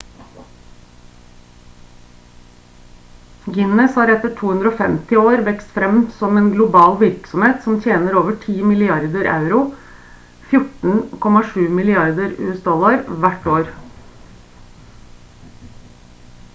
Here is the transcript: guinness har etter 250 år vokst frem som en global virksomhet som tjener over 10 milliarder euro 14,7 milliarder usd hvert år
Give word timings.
guinness 3.57 3.97
har 4.01 4.11
etter 4.13 4.31
250 4.39 5.19
år 5.25 5.43
vokst 5.49 5.75
frem 5.75 5.99
som 6.23 6.39
en 6.41 6.47
global 6.55 6.97
virksomhet 7.03 7.61
som 7.67 7.77
tjener 7.85 8.17
over 8.23 8.39
10 8.55 8.65
milliarder 8.71 9.29
euro 9.35 9.61
14,7 10.55 11.69
milliarder 11.81 12.35
usd 12.47 12.73
hvert 13.27 13.47
år 13.61 13.73